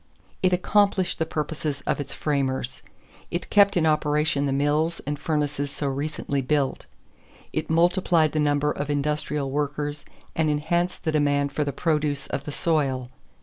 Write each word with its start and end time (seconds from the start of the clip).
It 0.41 0.51
accomplished 0.51 1.19
the 1.19 1.27
purposes 1.27 1.83
of 1.85 1.99
its 1.99 2.11
framers. 2.11 2.81
It 3.29 3.51
kept 3.51 3.77
in 3.77 3.85
operation 3.85 4.47
the 4.47 4.51
mills 4.51 4.99
and 5.05 5.19
furnaces 5.19 5.69
so 5.69 5.85
recently 5.85 6.41
built. 6.41 6.87
It 7.53 7.69
multiplied 7.69 8.31
the 8.31 8.39
number 8.39 8.71
of 8.71 8.89
industrial 8.89 9.51
workers 9.51 10.03
and 10.35 10.49
enhanced 10.49 11.03
the 11.03 11.11
demand 11.11 11.51
for 11.51 11.63
the 11.63 11.71
produce 11.71 12.25
of 12.25 12.45
the 12.45 12.51
soil. 12.51 13.11